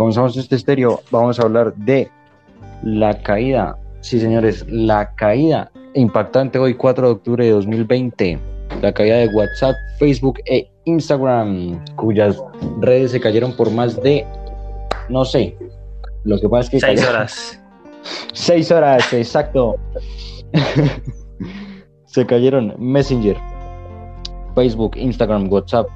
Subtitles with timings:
[0.00, 2.10] Comenzamos este estéreo, vamos a hablar de
[2.82, 8.38] la caída, sí señores, la caída impactante hoy 4 de octubre de 2020,
[8.80, 12.42] la caída de WhatsApp, Facebook e Instagram, cuyas
[12.80, 14.24] redes se cayeron por más de,
[15.10, 15.54] no sé,
[16.24, 16.80] lo que pasa es que...
[16.80, 17.62] Seis cayeron- horas.
[18.32, 19.76] Seis horas, exacto.
[22.06, 23.36] se cayeron Messenger,
[24.54, 25.88] Facebook, Instagram, WhatsApp,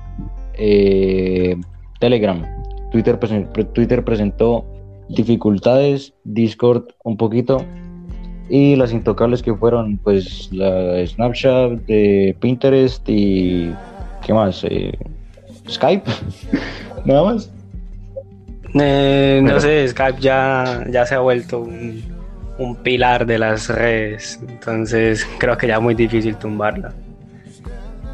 [0.58, 1.56] eh,
[2.00, 2.63] Telegram.
[2.95, 3.19] Twitter,
[3.73, 4.64] Twitter presentó
[5.09, 7.64] dificultades, Discord un poquito.
[8.48, 13.75] Y las intocables que fueron, pues, la Snapchat, de Pinterest y.
[14.25, 14.62] ¿Qué más?
[14.62, 14.97] Eh,
[15.69, 16.09] Skype.
[17.05, 17.50] Nada más.
[18.75, 22.00] Eh, no Pero- sé, Skype ya, ya se ha vuelto un,
[22.59, 26.92] un pilar de las redes, entonces creo que ya es muy difícil tumbarla.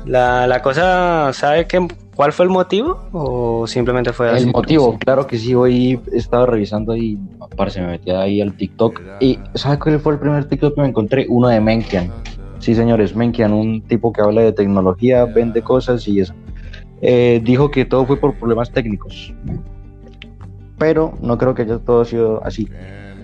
[0.07, 2.99] La, la cosa, ¿sabe qué, cuál fue el motivo?
[3.13, 4.45] ¿O simplemente fue así?
[4.45, 7.19] El motivo, claro que sí, hoy estaba revisando ahí,
[7.57, 10.89] parce, me metí ahí al TikTok y ¿sabe cuál fue el primer TikTok que me
[10.89, 11.27] encontré?
[11.29, 12.11] Uno de Menkian.
[12.59, 16.35] Sí, señores, Menkian, un tipo que habla de tecnología, vende cosas y eso.
[17.01, 19.33] Eh, dijo que todo fue por problemas técnicos,
[20.77, 22.69] pero no creo que haya todo sido así.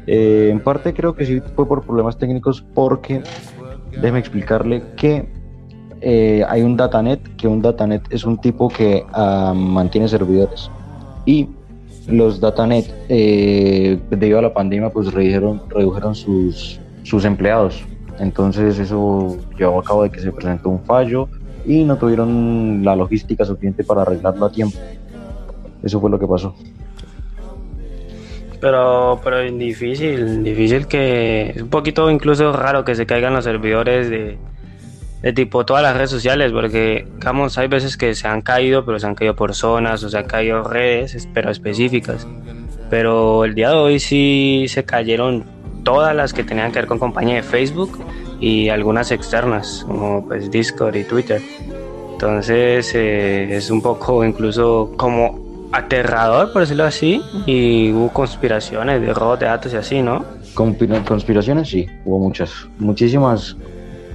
[0.07, 3.23] Eh, en parte creo que sí fue por problemas técnicos porque,
[3.91, 5.29] déjeme explicarle que
[6.09, 10.71] eh, hay un datanet, que un datanet es un tipo que ah, mantiene servidores.
[11.25, 11.49] Y
[12.07, 17.85] los datanet eh, debido a la pandemia pues redujeron, redujeron sus, sus empleados.
[18.21, 21.29] Entonces eso llevó a cabo de que se presentó un fallo
[21.67, 24.79] y no tuvieron la logística suficiente para arreglarlo a tiempo.
[25.83, 26.55] Eso fue lo que pasó.
[28.61, 33.43] Pero, pero es difícil, difícil que es un poquito incluso raro que se caigan los
[33.43, 34.39] servidores de,
[35.23, 38.99] de tipo todas las redes sociales, porque digamos hay veces que se han caído, pero
[38.99, 42.27] se han caído por zonas o se han caído redes, es- pero específicas.
[42.91, 45.45] Pero el día de hoy sí se cayeron
[45.83, 47.99] todas las que tenían que ver con compañía de Facebook
[48.41, 51.41] y algunas externas, como pues Discord y Twitter.
[52.13, 59.13] Entonces eh, es un poco incluso como aterrador, por decirlo así, y hubo conspiraciones de
[59.13, 60.25] robos de datos y así, ¿no?
[60.55, 63.57] Conspira- conspiraciones sí hubo muchas muchísimas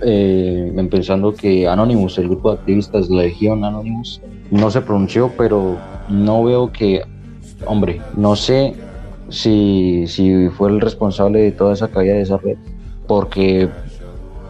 [0.04, 5.78] eh, empezando que Anonymous el grupo de activistas Legión Anonymous no se pronunció pero
[6.10, 7.04] no veo que
[7.66, 8.74] hombre no sé
[9.30, 12.58] si, si fue el responsable de toda esa caída de esa red
[13.08, 13.70] porque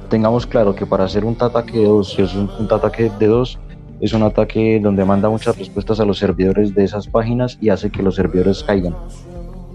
[0.09, 3.27] tengamos claro que para hacer un ataque de dos si es un, un ataque de
[3.27, 3.59] dos
[3.99, 7.91] es un ataque donde manda muchas respuestas a los servidores de esas páginas y hace
[7.91, 8.95] que los servidores caigan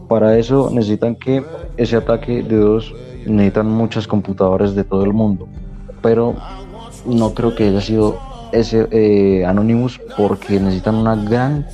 [0.09, 1.45] para eso necesitan que
[1.77, 2.95] ese ataque de dos
[3.27, 5.49] necesitan muchas computadoras de todo el mundo.
[6.07, 6.37] Pero
[7.05, 8.21] no creo que haya sido
[8.53, 11.67] ese eh, Anonymous porque necesitan una gran,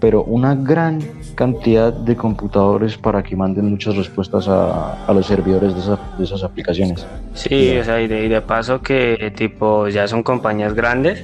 [0.00, 1.02] pero una gran
[1.34, 6.42] cantidad de computadores para que manden muchas respuestas a, los servidores de, esa- de esas
[6.42, 7.06] aplicaciones.
[7.34, 11.22] Sí, o sea, y de, paso que tipo ya son compañías grandes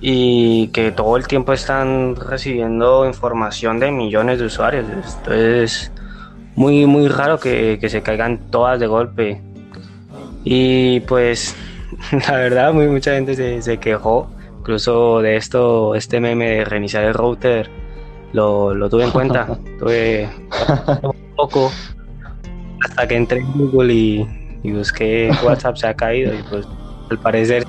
[0.00, 4.86] y que todo el tiempo están recibiendo información de millones de usuarios.
[5.06, 5.92] Esto es
[6.56, 9.49] muy, muy raro que se caigan todas de golpe.
[10.44, 11.56] Y pues,
[12.28, 14.30] la verdad, muy, mucha gente se, se quejó.
[14.58, 17.70] Incluso de esto, este meme de reiniciar el router,
[18.32, 19.58] lo, lo tuve en cuenta.
[19.78, 20.28] tuve
[21.02, 21.70] un poco
[22.84, 26.66] hasta que entré en Google y, y busqué WhatsApp se ha caído y pues
[27.10, 27.64] al parecer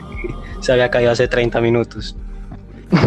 [0.59, 2.15] se había caído hace 30 minutos.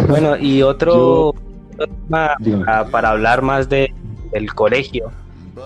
[0.09, 1.33] Bueno, y otro,
[1.77, 2.35] tema
[2.91, 3.93] para hablar más de,
[4.31, 5.11] del colegio,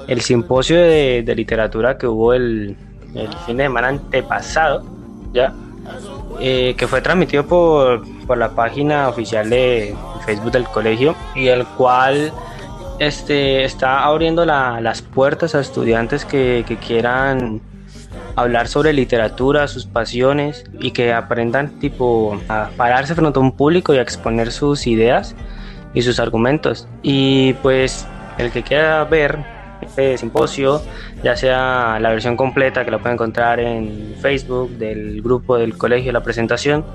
[0.07, 2.75] el simposio de, de literatura que hubo el,
[3.15, 4.83] el fin de semana antepasado,
[5.33, 5.53] ¿ya?
[6.39, 9.95] Eh, que fue transmitido por, por la página oficial de
[10.25, 12.31] Facebook del colegio y el cual
[12.99, 17.61] este, está abriendo la- las puertas a estudiantes que, que quieran
[18.35, 23.93] hablar sobre literatura, sus pasiones y que aprendan tipo a pararse frente a un público
[23.93, 25.35] y a exponer sus ideas
[25.93, 26.87] y sus argumentos.
[27.01, 28.07] Y pues
[28.37, 29.39] el que quiera ver
[29.89, 30.81] este simposio,
[31.23, 36.11] ya sea la versión completa que la pueden encontrar en Facebook del grupo del colegio,
[36.11, 36.85] la presentación.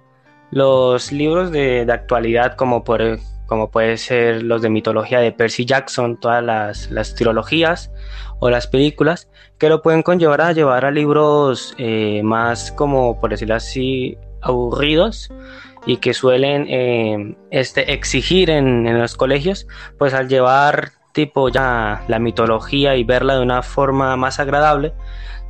[0.52, 3.02] los libros de, de actualidad como por
[3.48, 7.92] como puede ser los de mitología de Percy Jackson, todas las, las trilogías
[8.40, 13.30] o las películas, que lo pueden conllevar a llevar a libros eh, más como, por
[13.30, 15.32] decirlo así, aburridos
[15.86, 19.68] y que suelen eh, este, exigir en, en, los colegios,
[19.98, 24.94] pues al llevar tipo ya la mitología y verla de una forma más agradable,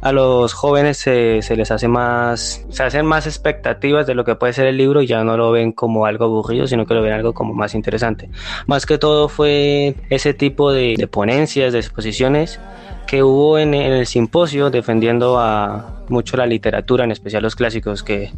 [0.01, 4.35] a los jóvenes se, se, les hace más, se hacen más expectativas de lo que
[4.35, 7.01] puede ser el libro y ya no lo ven como algo aburrido, sino que lo
[7.01, 8.29] ven algo como más interesante.
[8.67, 12.59] Más que todo fue ese tipo de, ponencias, de exposiciones
[13.07, 18.03] que hubo en, en, el simposio defendiendo a mucho la literatura, en especial los clásicos,
[18.03, 18.31] que,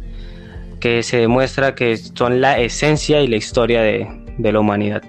[0.80, 4.08] que se demuestra que son la esencia y la historia de,
[4.38, 5.02] la humanidad.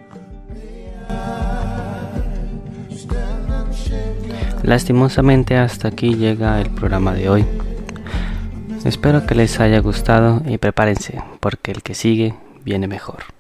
[4.64, 7.46] Lastimosamente hasta aquí llega el programa de hoy.
[8.86, 12.34] Espero que les haya gustado y prepárense porque el que sigue
[12.64, 13.39] viene mejor.